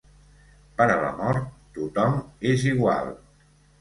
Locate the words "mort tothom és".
1.19-2.67